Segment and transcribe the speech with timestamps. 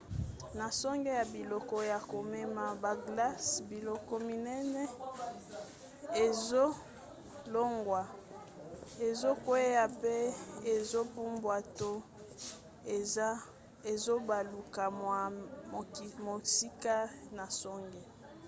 [0.59, 4.83] na songe ya biloko ya komema baglace biloko minene
[6.25, 8.01] ezolongwa
[9.07, 10.15] ezokwea pe
[10.75, 11.91] ezopumbwa to
[13.93, 15.21] ezobaluka mwa
[16.25, 16.95] mosika
[17.37, 18.01] na songe